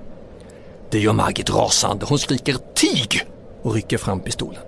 Det 0.90 1.00
gör 1.00 1.14
Margit 1.14 1.50
rasande. 1.50 2.06
Hon 2.06 2.20
skriker 2.20 2.56
TIG 2.76 3.26
och 3.62 3.74
rycker 3.74 3.98
fram 3.98 4.20
pistolen. 4.20 4.62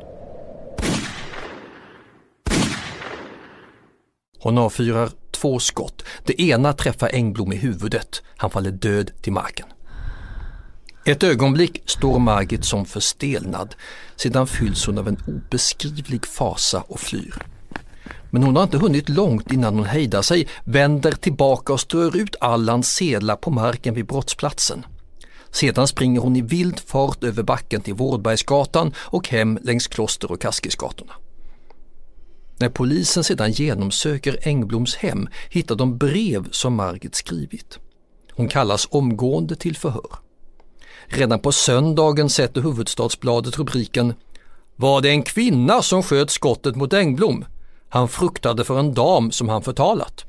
Hon 4.40 4.58
avfyrar 4.58 5.10
två 5.32 5.60
skott. 5.60 6.04
Det 6.24 6.42
ena 6.42 6.74
träffar 6.74 7.10
Engblom 7.13 7.54
i 7.54 7.56
huvudet. 7.56 8.22
Han 8.38 8.50
faller 8.50 8.72
död 8.72 9.12
till 9.22 9.34
marken. 9.34 9.68
Ett 11.06 11.24
ögonblick 11.24 11.82
står 11.86 12.20
Margit 12.20 12.66
som 12.66 12.86
förstelnad. 12.86 13.76
Sedan 14.16 14.48
fylls 14.48 14.86
hon 14.86 14.98
av 14.98 15.08
en 15.08 15.18
obeskrivlig 15.28 16.26
fasa 16.26 16.82
och 16.88 17.00
flyr. 17.00 17.34
Men 18.30 18.44
hon 18.44 18.56
har 18.56 18.64
inte 18.64 18.78
hunnit 18.78 19.10
långt 19.10 19.52
innan 19.52 19.76
hon 19.76 19.86
hejdar 19.86 20.22
sig, 20.22 20.48
vänder 20.64 21.12
tillbaka 21.12 21.74
och 21.74 21.80
strör 21.80 22.18
ut 22.18 22.36
Allans 22.40 22.92
sedlar 22.94 23.36
på 23.36 23.52
marken 23.52 23.94
vid 23.94 24.06
brottsplatsen. 24.06 24.86
Sedan 25.52 25.88
springer 25.88 26.20
hon 26.20 26.36
i 26.36 26.42
vild 26.42 26.80
fart 26.80 27.24
över 27.24 27.44
backen 27.44 27.82
till 27.82 27.94
Vårdbergsgatan 27.94 28.94
och 28.98 29.30
hem 29.30 29.60
längs 29.62 29.88
Kloster 29.88 30.32
och 30.32 30.42
Kaskisgatorna. 30.42 31.14
När 32.58 32.70
polisen 32.70 33.24
sedan 33.24 33.52
genomsöker 33.52 34.40
Engbloms 34.42 34.96
hem 34.96 35.28
hittar 35.50 35.76
de 35.76 35.98
brev 35.98 36.48
som 36.52 36.76
Margit 36.76 37.16
skrivit. 37.16 37.80
Hon 38.32 38.48
kallas 38.48 38.88
omgående 38.92 39.56
till 39.56 39.78
förhör. 39.78 40.24
Redan 41.08 41.40
på 41.40 41.52
söndagen 41.52 42.30
sätter 42.30 42.62
Huvudstadsbladet 42.62 43.58
rubriken 43.58 44.14
Var 44.76 45.02
det 45.02 45.10
en 45.10 45.24
kvinna 45.24 45.82
som 45.82 46.04
sköt 46.04 46.30
skottet 46.30 46.76
mot 46.76 46.94
Engblom? 46.94 47.46
Han 47.90 48.08
fruktade 48.08 48.64
för 48.64 48.80
en 48.80 48.94
dam 48.94 49.32
som 49.32 49.50
han 49.50 49.62
förtalat. 49.62 50.26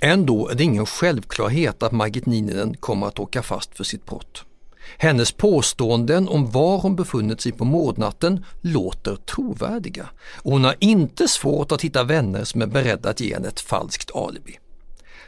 Ändå 0.00 0.48
är 0.48 0.54
det 0.54 0.64
ingen 0.64 0.86
självklarhet 0.86 1.82
att 1.82 1.92
Margit 1.92 2.26
Nininen 2.26 2.76
kommer 2.80 3.06
att 3.06 3.18
åka 3.18 3.42
fast 3.42 3.76
för 3.76 3.84
sitt 3.84 4.06
brott. 4.06 4.44
Hennes 4.98 5.32
påståenden 5.32 6.28
om 6.28 6.50
var 6.50 6.78
hon 6.78 6.96
befunnit 6.96 7.40
sig 7.40 7.52
på 7.52 7.64
mordnatten 7.64 8.44
låter 8.60 9.16
trovärdiga 9.16 10.08
hon 10.42 10.64
har 10.64 10.74
inte 10.78 11.28
svårt 11.28 11.72
att 11.72 11.82
hitta 11.82 12.04
vänner 12.04 12.44
som 12.44 12.62
är 12.62 12.66
beredda 12.66 13.10
att 13.10 13.20
ge 13.20 13.34
henne 13.34 13.48
ett 13.48 13.60
falskt 13.60 14.10
alibi. 14.14 14.58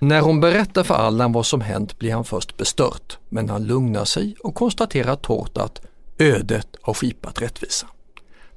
När 0.08 0.20
hon 0.20 0.40
berättar 0.40 0.84
för 0.84 0.94
Allan 0.94 1.32
vad 1.32 1.46
som 1.46 1.60
hänt 1.60 1.98
blir 1.98 2.12
han 2.12 2.24
först 2.24 2.56
bestört, 2.56 3.18
men 3.28 3.50
han 3.50 3.64
lugnar 3.64 4.04
sig 4.04 4.36
och 4.40 4.54
konstaterar 4.54 5.16
torrt 5.16 5.58
att 5.58 5.80
ödet 6.18 6.68
har 6.82 6.94
skipat 6.94 7.42
rättvisa. 7.42 7.86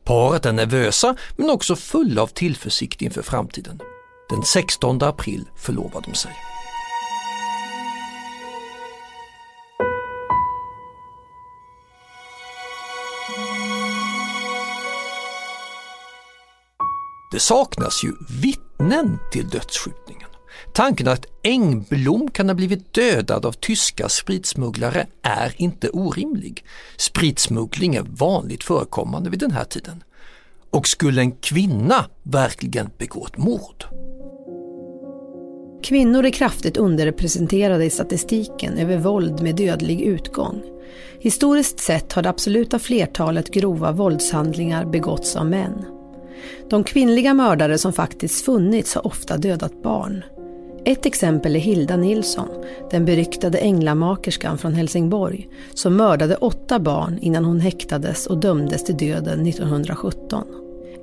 Paret 0.04 0.46
är 0.46 0.54
nervösa 0.54 1.16
men 1.38 1.50
också 1.50 1.76
fulla 1.76 2.22
av 2.22 2.28
tillförsikt 2.28 3.02
inför 3.02 3.22
framtiden. 3.22 3.80
Den 4.30 4.44
16 4.44 5.04
april 5.04 5.50
förlovar 5.56 6.02
de 6.02 6.14
sig. 6.14 6.32
Det 17.32 17.40
saknas 17.40 18.04
ju 18.04 18.14
vittnen 18.42 19.20
till 19.32 19.50
dödsskjutningen. 19.50 20.30
Tanken 20.74 21.08
att 21.08 21.26
Engblom 21.44 22.32
kan 22.32 22.50
ha 22.50 22.56
blivit 22.56 22.94
dödad 22.94 23.46
av 23.46 23.52
tyska 23.52 24.10
spritsmugglare 24.10 25.08
är 25.22 25.54
inte 25.58 25.90
orimlig. 25.90 26.66
Spritsmuggling 26.98 27.96
är 27.96 28.06
vanligt 28.08 28.64
förekommande 28.64 29.30
vid 29.30 29.40
den 29.40 29.52
här 29.52 29.64
tiden. 29.66 30.04
Och 30.70 30.88
skulle 30.88 31.22
en 31.22 31.32
kvinna 31.32 32.06
verkligen 32.24 32.90
begå 32.98 33.26
ett 33.26 33.38
mord? 33.38 33.86
Kvinnor 35.84 36.26
är 36.26 36.30
kraftigt 36.30 36.78
underrepresenterade 36.78 37.86
i 37.86 37.90
statistiken 37.90 38.78
över 38.78 38.98
våld 38.98 39.42
med 39.42 39.56
dödlig 39.56 40.02
utgång. 40.02 40.64
Historiskt 41.20 41.80
sett 41.80 42.14
har 42.14 42.22
det 42.22 42.30
absoluta 42.30 42.80
flertalet 42.80 43.52
grova 43.52 43.92
våldshandlingar 43.92 44.86
begåtts 44.86 45.36
av 45.36 45.46
män. 45.46 45.86
De 46.70 46.84
kvinnliga 46.84 47.34
mördare 47.34 47.78
som 47.78 47.94
faktiskt 47.94 48.46
funnits 48.46 48.96
har 48.96 49.08
ofta 49.08 49.38
dödat 49.38 49.84
barn. 49.84 50.24
Ett 50.88 51.06
exempel 51.06 51.56
är 51.56 51.60
Hilda 51.60 51.98
Nilsson, 51.98 52.48
den 52.92 53.06
beryktade 53.06 53.58
änglamakerskan 53.58 54.58
från 54.58 54.74
Helsingborg, 54.74 55.50
som 55.74 55.96
mördade 55.96 56.36
åtta 56.36 56.80
barn 56.80 57.20
innan 57.22 57.46
hon 57.46 57.60
häktades 57.60 58.28
och 58.28 58.38
dömdes 58.38 58.84
till 58.84 58.98
döden 58.98 59.48
1917. 59.48 60.44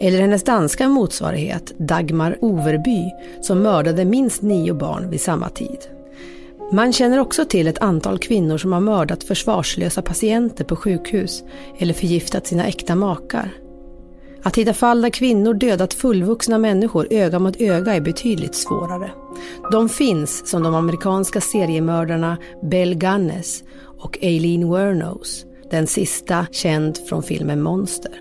Eller 0.00 0.20
hennes 0.20 0.44
danska 0.44 0.88
motsvarighet 0.88 1.72
Dagmar 1.78 2.38
Overby, 2.40 3.10
som 3.42 3.62
mördade 3.62 4.04
minst 4.04 4.42
nio 4.42 4.74
barn 4.74 5.10
vid 5.10 5.20
samma 5.20 5.48
tid. 5.48 5.78
Man 6.72 6.92
känner 6.92 7.18
också 7.18 7.44
till 7.44 7.66
ett 7.66 7.82
antal 7.82 8.18
kvinnor 8.18 8.58
som 8.58 8.72
har 8.72 8.80
mördat 8.80 9.24
försvarslösa 9.24 10.02
patienter 10.02 10.64
på 10.64 10.76
sjukhus 10.76 11.44
eller 11.78 11.94
förgiftat 11.94 12.46
sina 12.46 12.66
äkta 12.66 12.94
makar. 12.94 13.63
Att 14.44 14.58
hitta 14.58 14.74
fall 14.74 15.02
där 15.02 15.10
kvinnor 15.10 15.54
dödat 15.54 15.94
fullvuxna 15.94 16.58
människor 16.58 17.06
öga 17.10 17.38
mot 17.38 17.60
öga 17.60 17.94
är 17.94 18.00
betydligt 18.00 18.54
svårare. 18.54 19.10
De 19.72 19.88
finns 19.88 20.50
som 20.50 20.62
de 20.62 20.74
amerikanska 20.74 21.40
seriemördarna 21.40 22.38
Bell 22.62 22.94
Gunness 22.94 23.62
och 24.00 24.18
Eileen 24.22 24.70
Wernos, 24.70 25.44
den 25.70 25.86
sista 25.86 26.46
känd 26.52 26.98
från 27.08 27.22
filmen 27.22 27.62
Monster. 27.62 28.12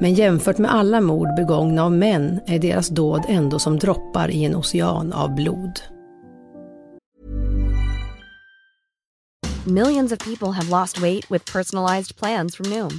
Men 0.00 0.14
jämfört 0.14 0.58
med 0.58 0.74
alla 0.74 1.00
mord 1.00 1.28
begångna 1.36 1.84
av 1.84 1.92
män 1.92 2.40
är 2.46 2.58
deras 2.58 2.88
dåd 2.88 3.22
ändå 3.28 3.58
som 3.58 3.78
droppar 3.78 4.30
i 4.30 4.44
en 4.44 4.56
ocean 4.56 5.12
av 5.12 5.34
blod. 5.34 5.80
Millions 9.66 10.12
of 10.12 10.18
people 10.18 10.48
have 10.48 10.80
lost 10.80 10.98
weight 10.98 11.30
with 11.30 11.52
personalized 11.52 12.16
plans 12.16 12.56
from 12.56 12.70
Noom. 12.70 12.98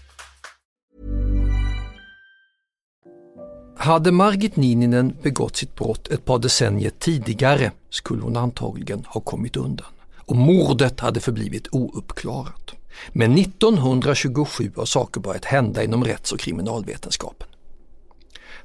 Hade 3.81 4.11
Margit 4.11 4.55
Nininen 4.55 5.15
begått 5.21 5.55
sitt 5.55 5.75
brott 5.75 6.07
ett 6.07 6.25
par 6.25 6.39
decennier 6.39 6.91
tidigare 6.99 7.71
skulle 7.89 8.21
hon 8.21 8.37
antagligen 8.37 9.05
ha 9.07 9.21
kommit 9.21 9.57
undan 9.57 9.87
och 10.17 10.35
mordet 10.35 10.99
hade 10.99 11.19
förblivit 11.19 11.67
ouppklarat. 11.71 12.71
Men 13.09 13.37
1927 13.37 14.71
har 14.75 14.85
saker 14.85 15.21
börjat 15.21 15.45
hända 15.45 15.83
inom 15.83 16.03
rätts 16.03 16.31
och 16.31 16.39
kriminalvetenskapen. 16.39 17.47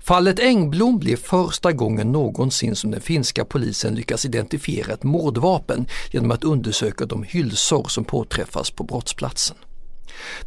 Fallet 0.00 0.38
Engblom 0.40 0.99
blir 0.99 1.16
första 1.16 1.73
gången 1.73 2.12
någonsin 2.12 2.76
som 2.76 2.90
den 2.90 3.00
finska 3.00 3.44
polisen 3.44 3.94
lyckas 3.94 4.25
identifiera 4.25 4.92
ett 4.92 5.02
mordvapen 5.02 5.87
genom 6.11 6.30
att 6.30 6.44
undersöka 6.44 7.06
de 7.06 7.23
hylsor 7.23 7.88
som 7.88 8.04
påträffas 8.04 8.70
på 8.70 8.85
brottsplatsen. 8.85 9.56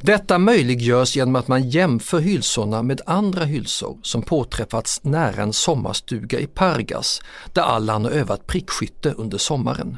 Detta 0.01 0.38
möjliggörs 0.38 1.16
genom 1.16 1.36
att 1.36 1.48
man 1.48 1.70
jämför 1.70 2.20
hylsorna 2.20 2.84
med 2.84 3.01
andra 3.06 3.46
hylsor 3.46 3.98
som 4.04 4.22
påträffats 4.22 5.04
nära 5.04 5.42
en 5.42 5.54
sommarstuga 5.54 6.39
i 6.39 6.48
Pargas 6.48 7.22
där 7.54 7.62
Allan 7.62 8.06
har 8.06 8.12
övat 8.12 8.48
prickskytte 8.48 9.13
under 9.18 9.38
sommaren. 9.38 9.98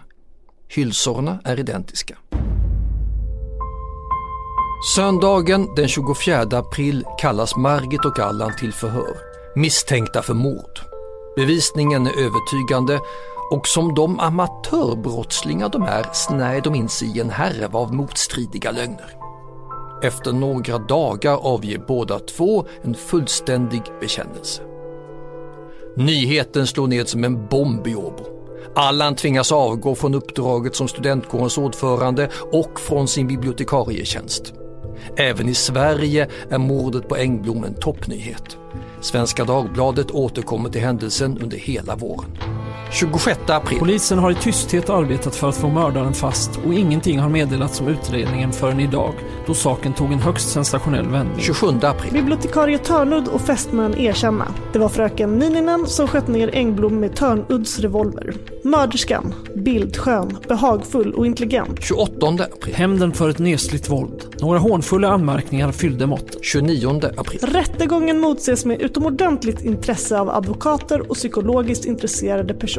Hylsorna 0.68 1.40
är 1.44 1.60
identiska. 1.60 2.18
Söndagen 4.96 5.76
den 5.76 5.88
24 5.88 6.42
april 6.42 7.06
kallas 7.18 7.56
Margit 7.56 8.06
och 8.06 8.20
Allan 8.20 8.56
till 8.60 8.74
förhör, 8.74 9.18
misstänkta 9.56 10.22
för 10.22 10.34
mord. 10.34 10.80
Bevisningen 11.36 12.08
är 12.08 12.20
övertygande 12.20 13.00
och 13.52 13.68
som 13.68 13.96
de 13.96 14.20
amatörbrottslingar 14.20 15.70
de 15.70 15.84
är 15.84 16.06
snär 16.14 16.62
de 16.62 16.76
in 16.76 16.90
sig 16.90 17.18
i 17.18 17.20
en 17.20 17.30
härva 17.30 17.80
av 17.80 17.94
motstridiga 17.94 18.72
lögner. 18.72 19.21
Efter 20.04 20.32
några 20.32 20.78
dagar 20.78 21.38
avger 21.38 21.78
båda 21.88 22.20
två 22.20 22.66
en 22.84 22.94
fullständig 22.94 23.82
bekännelse. 24.00 24.62
Nyheten 25.96 26.68
slår 26.68 26.88
ned 26.88 27.08
som 27.08 27.24
en 27.24 27.48
bomb 27.48 27.88
i 27.88 27.96
Åbo. 27.96 28.26
Allan 28.76 29.16
tvingas 29.16 29.52
avgå 29.52 29.96
från 29.96 30.16
uppdraget 30.16 30.76
som 30.76 30.88
studentkårens 30.88 31.58
ordförande 31.58 32.30
och 32.52 32.80
från 32.80 33.08
sin 33.08 33.28
bibliotekarietjänst. 33.28 34.54
Även 35.16 35.50
i 35.50 35.54
Sverige 35.54 36.28
är 36.50 36.58
mordet 36.58 37.08
på 37.08 37.16
Engblom 37.16 37.64
en 37.64 37.74
toppnyhet. 37.74 38.58
Svenska 39.02 39.44
Dagbladet 39.44 40.12
återkommer 40.12 40.70
till 40.70 40.82
händelsen 40.82 41.38
under 41.42 41.58
hela 41.58 41.96
våren. 41.96 42.38
26 42.92 43.40
april. 43.48 43.80
Polisen 43.80 44.20
har 44.20 44.32
i 44.32 44.36
tysthet 44.36 44.90
arbetat 44.90 45.36
för 45.36 45.50
att 45.50 45.58
få 45.58 45.70
mördaren 45.70 46.14
fast 46.14 46.60
och 46.66 46.74
ingenting 46.74 47.20
har 47.20 47.30
meddelats 47.30 47.82
om 47.82 47.88
utredningen 47.88 48.52
förrän 48.52 48.80
idag 48.80 49.14
då 49.48 49.54
saken 49.54 49.94
tog 49.94 50.12
en 50.12 50.20
högst 50.20 50.50
sensationell 50.50 51.08
vändning. 51.08 51.40
27 51.40 51.68
april. 51.82 52.14
Bibliotekarie 52.14 52.78
Törnud 52.78 53.28
och 53.28 53.42
fästmön 53.42 53.98
erkänna. 53.98 54.48
Det 54.74 54.80
var 54.80 54.90
fröken 54.90 55.40
Nininen 55.40 55.88
som 55.88 56.08
sköt 56.08 56.28
ner 56.28 56.56
Engblom 56.56 57.00
med 57.00 57.16
Törnuds 57.16 57.80
revolver. 57.80 58.34
Mörderskan, 58.64 59.34
bildskön, 59.56 60.38
behagfull 60.48 61.14
och 61.14 61.26
intelligent. 61.26 61.84
28 61.84 62.28
april. 62.28 62.76
Hämnden 62.76 63.14
för 63.14 63.30
ett 63.30 63.40
nesligt 63.40 63.90
våld. 63.90 64.36
Några 64.40 64.60
hånfulla 64.60 65.08
anmärkningar 65.08 65.72
fyllde 65.72 66.08
måttet. 66.08 66.38
29 66.42 67.02
april. 67.18 67.40
Rättegången 67.42 68.20
motses 68.20 68.66
med 68.66 68.82
utomordentligt 68.82 69.62
intresse 69.62 70.20
av 70.20 70.30
advokater 70.30 71.10
och 71.10 71.16
psykologiskt 71.16 71.86
intresserade 71.86 72.54
personer. 72.54 72.71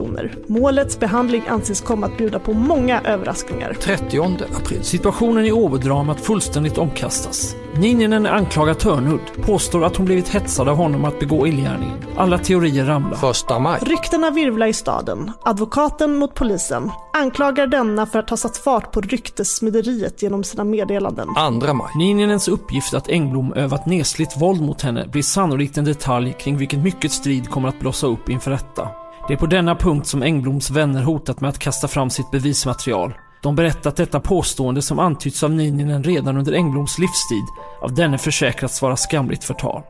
Målets 0.47 1.01
behandling 1.01 1.43
anses 1.49 1.81
komma 1.81 2.07
att 2.07 2.17
bjuda 2.17 2.39
på 2.39 2.53
många 2.53 3.01
överraskningar. 3.01 3.77
30 3.81 4.21
april. 4.61 4.85
Situationen 4.85 5.45
i 5.45 5.53
Åbodramat 5.53 6.21
fullständigt 6.21 6.79
omkastas. 6.79 7.57
Nininen 7.77 8.27
anklagar 8.27 8.75
Törnud, 8.75 9.21
påstår 9.47 9.85
att 9.85 9.97
hon 9.97 10.07
blivit 10.07 10.29
hetsad 10.29 10.69
av 10.69 10.77
honom 10.77 11.05
att 11.05 11.21
begå 11.21 11.47
illgärningen. 11.47 11.99
Alla 12.17 12.39
teorier 12.39 12.85
ramlar. 12.85 13.31
1 13.31 13.63
maj. 13.63 13.81
Ryktena 13.83 14.31
virvlar 14.31 14.66
i 14.66 14.73
staden. 14.73 15.33
Advokaten 15.43 16.14
mot 16.14 16.35
polisen 16.35 16.90
anklagar 17.12 17.66
denna 17.66 18.07
för 18.07 18.19
att 18.19 18.31
ha 18.31 18.37
satt 18.37 18.57
fart 18.57 18.93
på 18.93 19.01
ryktessmideriet 19.01 20.23
genom 20.23 20.45
sina 20.45 20.64
meddelanden. 20.64 21.29
2 21.61 21.75
maj. 21.75 21.90
Nininens 21.97 22.49
uppgift 22.49 22.95
att 22.95 23.09
Engblom 23.09 23.53
övat 23.53 23.87
nesligt 23.87 24.40
våld 24.40 24.62
mot 24.62 24.83
henne 24.83 25.09
blir 25.09 25.23
sannolikt 25.23 25.79
en 25.79 25.85
detalj 25.85 26.33
kring 26.33 26.57
vilken 26.57 26.83
mycket 26.83 27.12
strid 27.12 27.51
kommer 27.51 27.69
att 27.69 27.81
blossa 27.81 28.07
upp 28.07 28.29
inför 28.29 28.51
rätta. 28.51 28.88
Det 29.29 29.35
är 29.35 29.39
på 29.39 29.47
denna 29.47 29.77
punkt 29.77 30.07
som 30.07 30.23
Engbloms 30.23 30.71
vänner 30.71 31.03
hotat 31.03 31.41
med 31.41 31.51
att 31.51 31.59
kasta 31.59 31.89
fram 31.89 32.11
sitt 32.11 32.31
bevismaterial. 32.31 33.15
De 33.43 33.57
berättar 33.57 33.91
att 33.91 33.97
detta 33.97 34.21
påstående 34.21 34.83
som 34.83 34.99
antytts 34.99 35.43
av 35.43 35.51
Nininen 35.51 36.05
redan 36.05 36.37
under 36.37 36.53
Engbloms 36.53 36.99
livstid 36.99 37.45
av 37.81 37.95
denne 37.95 38.19
försäkrats 38.19 38.83
vara 38.83 38.97
skamligt 38.97 39.45
förtal. 39.45 39.83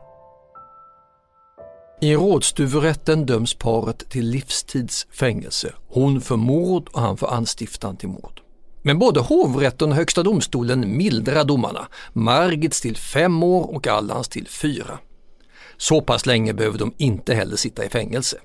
I 2.01 2.15
rådstuverätten 2.15 3.25
döms 3.25 3.53
paret 3.53 4.09
till 4.09 4.29
livstids 4.29 5.07
fängelse. 5.11 5.73
Hon 5.87 6.21
för 6.21 6.35
mord 6.35 6.89
och 6.91 7.01
han 7.01 7.17
för 7.17 7.27
anstiftan 7.27 7.97
till 7.97 8.09
mord. 8.09 8.41
Men 8.81 8.99
både 8.99 9.19
hovrätten 9.19 9.89
och 9.89 9.95
Högsta 9.95 10.23
domstolen 10.23 10.97
mildrar 10.97 11.43
domarna. 11.43 11.87
Margits 12.13 12.81
till 12.81 12.97
fem 12.97 13.43
år 13.43 13.75
och 13.75 13.87
Allans 13.87 14.27
till 14.27 14.47
fyra. 14.47 14.99
Så 15.77 16.01
pass 16.01 16.25
länge 16.25 16.53
behöver 16.53 16.79
de 16.79 16.93
inte 16.97 17.33
heller 17.33 17.55
sitta 17.55 17.85
i 17.85 17.89
fängelse. 17.89 18.37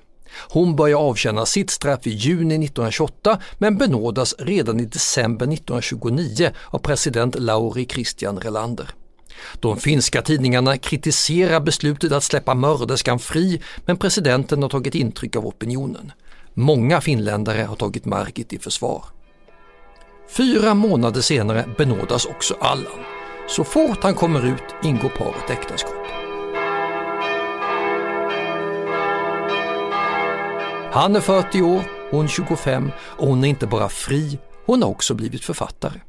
Hon 0.49 0.75
börjar 0.75 0.97
avtjäna 0.97 1.45
sitt 1.45 1.69
straff 1.69 2.07
i 2.07 2.09
juni 2.09 2.55
1928 2.55 3.39
men 3.57 3.77
benådas 3.77 4.35
redan 4.39 4.79
i 4.79 4.85
december 4.85 5.45
1929 5.45 6.51
av 6.67 6.79
president 6.79 7.35
Lauri 7.39 7.85
Christian 7.85 8.39
Relander. 8.39 8.89
De 9.59 9.77
finska 9.77 10.21
tidningarna 10.21 10.77
kritiserar 10.77 11.59
beslutet 11.59 12.11
att 12.11 12.23
släppa 12.23 12.53
mörderskan 12.53 13.19
fri 13.19 13.61
men 13.85 13.97
presidenten 13.97 14.61
har 14.61 14.69
tagit 14.69 14.95
intryck 14.95 15.35
av 15.35 15.47
opinionen. 15.47 16.11
Många 16.53 17.01
finländare 17.01 17.61
har 17.61 17.75
tagit 17.75 18.05
Margit 18.05 18.53
i 18.53 18.59
försvar. 18.59 19.03
Fyra 20.29 20.73
månader 20.73 21.21
senare 21.21 21.65
benådas 21.77 22.25
också 22.25 22.55
Allan. 22.59 22.99
Så 23.47 23.63
fort 23.63 24.03
han 24.03 24.13
kommer 24.13 24.45
ut 24.45 24.75
ingår 24.83 25.09
paret 25.09 25.49
äktenskap. 25.49 25.98
Han 30.91 31.15
är 31.15 31.21
40 31.21 31.61
år, 31.61 31.83
hon 32.11 32.27
25 32.27 32.91
och 32.99 33.27
hon 33.27 33.43
är 33.43 33.47
inte 33.47 33.67
bara 33.67 33.89
fri, 33.89 34.39
hon 34.65 34.83
har 34.83 34.89
också 34.89 35.13
blivit 35.13 35.45
författare. 35.45 35.99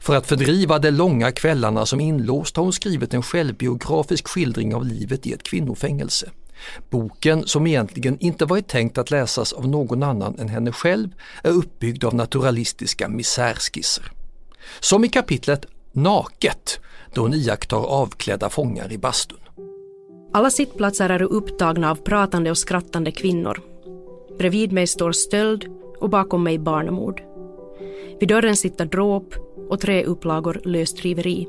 För 0.00 0.16
att 0.16 0.26
fördriva 0.26 0.78
de 0.78 0.90
långa 0.90 1.32
kvällarna 1.32 1.86
som 1.86 2.00
inlåst 2.00 2.56
har 2.56 2.64
hon 2.64 2.72
skrivit 2.72 3.14
en 3.14 3.22
självbiografisk 3.22 4.28
skildring 4.28 4.74
av 4.74 4.84
livet 4.84 5.26
i 5.26 5.32
ett 5.32 5.42
kvinnofängelse. 5.42 6.30
Boken, 6.90 7.46
som 7.46 7.66
egentligen 7.66 8.18
inte 8.20 8.44
varit 8.44 8.68
tänkt 8.68 8.98
att 8.98 9.10
läsas 9.10 9.52
av 9.52 9.68
någon 9.68 10.02
annan 10.02 10.38
än 10.38 10.48
henne 10.48 10.72
själv, 10.72 11.08
är 11.42 11.50
uppbyggd 11.50 12.04
av 12.04 12.14
naturalistiska 12.14 13.08
misärskisser. 13.08 14.12
Som 14.80 15.04
i 15.04 15.08
kapitlet 15.08 15.66
Naket, 15.92 16.80
då 17.14 17.20
hon 17.20 17.34
iakttar 17.34 17.76
avklädda 17.76 18.50
fångar 18.50 18.92
i 18.92 18.98
bastun. 18.98 19.38
Alla 20.32 20.50
sittplatser 20.50 21.08
är 21.08 21.22
upptagna 21.22 21.90
av 21.90 21.96
pratande 21.96 22.50
och 22.50 22.58
skrattande 22.58 23.12
kvinnor. 23.12 23.73
Bredvid 24.38 24.72
mig 24.72 24.86
står 24.86 25.12
stöld 25.12 25.66
och 26.00 26.10
bakom 26.10 26.42
mig 26.42 26.58
barnamord. 26.58 27.22
Vid 28.20 28.28
dörren 28.28 28.56
sitter 28.56 28.84
dråp 28.84 29.34
och 29.68 29.80
tre 29.80 30.04
upplagor 30.04 30.60
lösdriveri. 30.64 31.48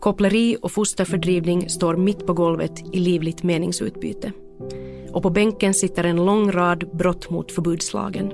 Koppleri 0.00 0.56
och 0.62 0.72
fosterfördrivning 0.72 1.68
står 1.68 1.96
mitt 1.96 2.26
på 2.26 2.32
golvet 2.32 2.72
i 2.92 2.98
livligt 2.98 3.42
meningsutbyte. 3.42 4.32
Och 5.12 5.22
på 5.22 5.30
bänken 5.30 5.74
sitter 5.74 6.04
en 6.04 6.24
lång 6.24 6.52
rad 6.52 6.96
brott 6.96 7.30
mot 7.30 7.52
förbudslagen. 7.52 8.32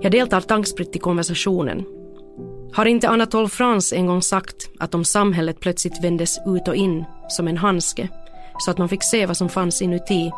Jag 0.00 0.12
deltar 0.12 0.40
tankspritt 0.40 0.96
i 0.96 0.98
konversationen. 0.98 1.84
Har 2.72 2.86
inte 2.86 3.08
Anatole 3.08 3.48
France 3.48 3.96
en 3.96 4.06
gång 4.06 4.22
sagt 4.22 4.70
att 4.78 4.94
om 4.94 5.04
samhället 5.04 5.60
plötsligt 5.60 6.04
vändes 6.04 6.38
ut 6.46 6.68
och 6.68 6.76
in 6.76 7.04
som 7.28 7.48
en 7.48 7.56
handske 7.56 8.08
så 8.58 8.70
att 8.70 8.78
man 8.78 8.88
fick 8.88 9.04
se 9.04 9.26
vad 9.26 9.36
som 9.36 9.48
fanns 9.48 9.82
inuti 9.82 10.30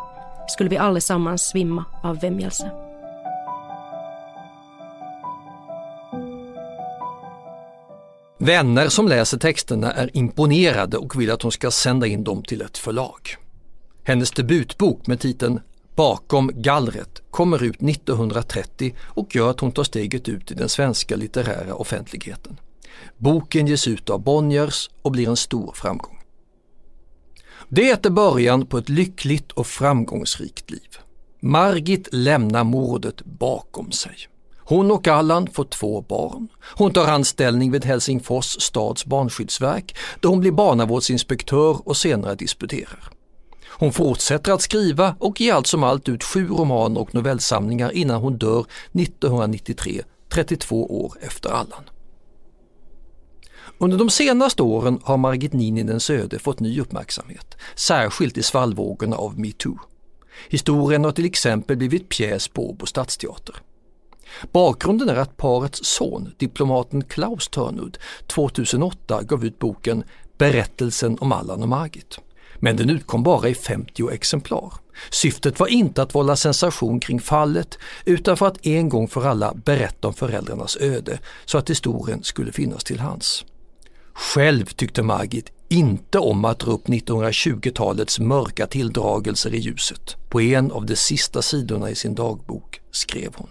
skulle 0.47 0.69
vi 0.69 0.77
allesammans 0.77 1.41
svimma 1.41 1.85
av 2.03 2.19
vämjelse. 2.19 2.71
Vänner 8.37 8.89
som 8.89 9.07
läser 9.07 9.37
texterna 9.37 9.91
är 9.91 10.17
imponerade 10.17 10.97
och 10.97 11.21
vill 11.21 11.31
att 11.31 11.41
hon 11.41 11.51
ska 11.51 11.71
sända 11.71 12.07
in 12.07 12.23
dem 12.23 12.43
till 12.43 12.61
ett 12.61 12.77
förlag. 12.77 13.35
Hennes 14.03 14.31
debutbok 14.31 15.07
med 15.07 15.19
titeln 15.19 15.59
Bakom 15.95 16.51
gallret 16.53 17.21
kommer 17.31 17.63
ut 17.63 17.81
1930 17.81 18.95
och 18.99 19.35
gör 19.35 19.49
att 19.49 19.59
hon 19.59 19.71
tar 19.71 19.83
steget 19.83 20.29
ut 20.29 20.51
i 20.51 20.53
den 20.53 20.69
svenska 20.69 21.15
litterära 21.15 21.75
offentligheten. 21.75 22.59
Boken 23.17 23.67
ges 23.67 23.87
ut 23.87 24.09
av 24.09 24.23
Bonniers 24.23 24.89
och 25.01 25.11
blir 25.11 25.29
en 25.29 25.35
stor 25.35 25.73
framgång. 25.75 26.20
Det 27.73 28.05
är 28.05 28.09
början 28.09 28.65
på 28.65 28.77
ett 28.77 28.89
lyckligt 28.89 29.51
och 29.51 29.67
framgångsrikt 29.67 30.71
liv. 30.71 30.97
Margit 31.39 32.07
lämnar 32.11 32.63
mordet 32.63 33.25
bakom 33.25 33.91
sig. 33.91 34.15
Hon 34.57 34.91
och 34.91 35.07
Allan 35.07 35.47
får 35.47 35.63
två 35.63 36.01
barn. 36.01 36.47
Hon 36.61 36.93
tar 36.93 37.07
anställning 37.07 37.71
vid 37.71 37.85
Helsingfors 37.85 38.61
stads 38.61 39.05
barnskyddsverk 39.05 39.95
där 40.19 40.29
hon 40.29 40.39
blir 40.39 40.51
barnavårdsinspektör 40.51 41.87
och 41.87 41.97
senare 41.97 42.35
disputerar. 42.35 43.09
Hon 43.67 43.93
fortsätter 43.93 44.51
att 44.51 44.61
skriva 44.61 45.15
och 45.19 45.41
ger 45.41 45.53
allt 45.53 45.67
som 45.67 45.83
allt 45.83 46.09
ut 46.09 46.23
sju 46.23 46.47
romaner 46.47 47.01
och 47.01 47.13
novellsamlingar 47.13 47.91
innan 47.91 48.21
hon 48.21 48.37
dör 48.37 48.65
1993, 48.93 50.01
32 50.29 51.03
år 51.03 51.13
efter 51.21 51.49
Allan. 51.49 51.83
Under 53.77 53.97
de 53.97 54.09
senaste 54.09 54.63
åren 54.63 54.99
har 55.03 55.17
Margit 55.17 55.53
Nininens 55.53 56.09
öde 56.09 56.39
fått 56.39 56.59
ny 56.59 56.81
uppmärksamhet, 56.81 57.57
särskilt 57.75 58.37
i 58.37 58.43
svallvågorna 58.43 59.15
av 59.15 59.39
metoo. 59.39 59.79
Historien 60.49 61.03
har 61.03 61.11
till 61.11 61.25
exempel 61.25 61.77
blivit 61.77 62.09
pjäs 62.09 62.47
på 62.47 62.69
Åbo 62.69 62.85
stadsteater. 62.85 63.55
Bakgrunden 64.51 65.09
är 65.09 65.15
att 65.15 65.37
parets 65.37 65.79
son, 65.83 66.33
diplomaten 66.37 67.03
Klaus 67.03 67.47
Törnud, 67.47 67.97
2008 68.27 69.23
gav 69.23 69.45
ut 69.45 69.59
boken 69.59 70.03
Berättelsen 70.37 71.17
om 71.19 71.31
Allan 71.31 71.61
och 71.63 71.69
Margit. 71.69 72.19
Men 72.55 72.77
den 72.77 72.89
utkom 72.89 73.23
bara 73.23 73.49
i 73.49 73.55
50 73.55 74.09
exemplar. 74.11 74.73
Syftet 75.11 75.59
var 75.59 75.67
inte 75.67 76.01
att 76.01 76.15
vålla 76.15 76.35
sensation 76.35 76.99
kring 76.99 77.19
fallet 77.19 77.77
utan 78.05 78.37
för 78.37 78.47
att 78.47 78.65
en 78.65 78.89
gång 78.89 79.07
för 79.07 79.25
alla 79.25 79.53
berätta 79.53 80.07
om 80.07 80.13
föräldrarnas 80.13 80.77
öde 80.77 81.19
så 81.45 81.57
att 81.57 81.69
historien 81.69 82.23
skulle 82.23 82.51
finnas 82.51 82.83
till 82.83 82.99
hands. 82.99 83.45
Själv 84.21 84.65
tyckte 84.65 85.03
Margit 85.03 85.51
inte 85.69 86.19
om 86.19 86.45
att 86.45 86.59
dra 86.59 86.71
upp 86.71 86.87
1920-talets 86.87 88.19
mörka 88.19 88.67
tilldragelser 88.67 89.53
i 89.53 89.57
ljuset. 89.57 90.17
På 90.29 90.41
en 90.41 90.71
av 90.71 90.85
de 90.85 90.95
sista 90.95 91.41
sidorna 91.41 91.89
i 91.89 91.95
sin 91.95 92.15
dagbok 92.15 92.81
skrev 92.91 93.29
hon. 93.35 93.49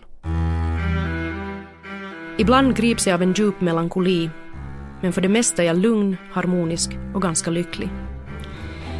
Ibland 2.38 2.76
grips 2.76 3.06
jag 3.06 3.14
av 3.14 3.22
en 3.22 3.32
djup 3.32 3.60
melankoli, 3.60 4.30
men 5.02 5.12
för 5.12 5.20
det 5.20 5.28
mesta 5.28 5.62
är 5.62 5.66
jag 5.66 5.78
lugn, 5.78 6.16
harmonisk 6.32 6.90
och 7.14 7.22
ganska 7.22 7.50
lycklig. 7.50 7.88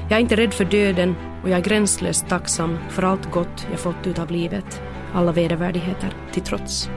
Jag 0.09 0.17
är 0.17 0.21
inte 0.21 0.37
rädd 0.37 0.55
för 0.55 0.65
döden 0.65 1.15
och 1.43 1.51
jag 1.51 1.59
är 1.59 1.65
gränslöst 1.65 2.29
tacksam 2.29 2.79
för 2.89 3.03
allt 3.03 3.31
gott 3.31 3.67
jag 3.71 3.81
fått 3.81 4.07
ut 4.07 4.19
av 4.19 4.31
livet, 4.31 4.83
alla 5.15 5.33
vedervärdigheter 5.33 6.15
till 6.33 6.43
trots. 6.43 6.89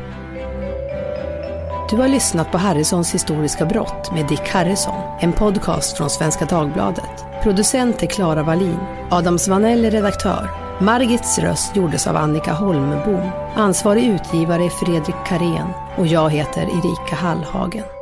Du 1.93 1.99
har 1.99 2.07
lyssnat 2.07 2.51
på 2.51 2.57
Harrisons 2.57 3.13
historiska 3.13 3.65
brott 3.65 4.11
med 4.13 4.27
Dick 4.27 4.49
Harrison, 4.49 4.93
en 5.19 5.33
podcast 5.33 5.97
från 5.97 6.09
Svenska 6.09 6.45
Dagbladet. 6.45 7.25
Producent 7.43 8.03
är 8.03 8.07
Klara 8.07 8.43
Wallin. 8.43 8.79
Adam 9.11 9.39
Svanell 9.39 9.85
är 9.85 9.91
redaktör. 9.91 10.49
Margits 10.81 11.39
röst 11.39 11.75
gjordes 11.75 12.07
av 12.07 12.17
Annika 12.17 12.53
Holmbom. 12.53 13.29
Ansvarig 13.55 14.03
utgivare 14.03 14.63
är 14.63 14.69
Fredrik 14.69 15.15
Karén 15.27 15.67
och 15.97 16.07
jag 16.07 16.29
heter 16.29 16.61
Erika 16.61 17.15
Hallhagen. 17.15 17.92